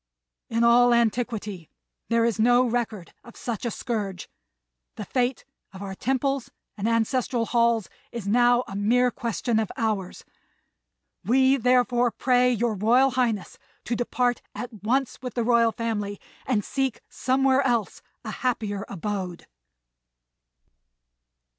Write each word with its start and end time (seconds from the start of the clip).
In 0.49 0.63
all 0.63 0.95
antiquity 0.95 1.69
there 2.09 2.25
is 2.25 2.39
no 2.39 2.65
record 2.65 3.13
of 3.23 3.35
such 3.37 3.67
a 3.67 3.69
scourge. 3.69 4.27
The 4.95 5.05
fate 5.05 5.45
of 5.73 5.83
our 5.83 5.93
temples 5.93 6.49
and 6.75 6.89
ancestral 6.89 7.45
halls 7.45 7.87
is 8.11 8.27
now 8.27 8.63
a 8.67 8.75
mere 8.75 9.11
question 9.11 9.59
of 9.59 9.71
hours; 9.77 10.25
we 11.23 11.55
therefore 11.55 12.09
pray 12.09 12.51
your 12.51 12.73
Royal 12.73 13.11
Highness 13.11 13.59
to 13.83 13.95
depart 13.95 14.41
at 14.55 14.73
once 14.81 15.21
with 15.21 15.35
the 15.35 15.43
Royal 15.43 15.71
Family 15.71 16.19
and 16.47 16.65
seek 16.65 17.01
somewhere 17.07 17.61
else 17.61 18.01
a 18.25 18.31
happier 18.31 18.85
abode." 18.89 19.45